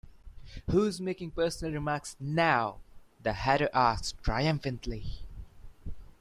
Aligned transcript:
‘Who’s 0.71 0.99
making 0.99 1.29
personal 1.29 1.75
remarks 1.75 2.15
now?’ 2.19 2.79
the 3.21 3.33
Hatter 3.33 3.69
asked 3.71 4.17
triumphantly. 4.23 5.19